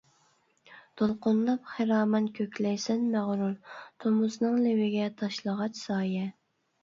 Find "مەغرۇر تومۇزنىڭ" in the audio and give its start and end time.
3.15-4.57